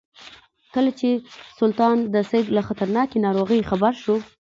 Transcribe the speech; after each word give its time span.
کله 0.73 0.91
چې 0.99 1.09
سلطان 1.59 1.97
د 2.13 2.15
سید 2.29 2.47
له 2.57 2.61
خطرناکې 2.67 3.17
ناروغۍ 3.25 3.61
خبر 3.69 3.93
شو. 4.03 4.15